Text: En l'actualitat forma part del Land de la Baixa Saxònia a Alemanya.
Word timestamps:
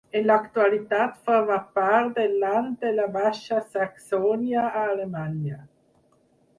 En 0.19 0.23
l'actualitat 0.29 1.19
forma 1.27 1.57
part 1.75 2.09
del 2.17 2.33
Land 2.45 2.81
de 2.87 2.95
la 2.97 3.07
Baixa 3.19 3.63
Saxònia 3.77 4.67
a 4.83 4.87
Alemanya. 4.89 5.65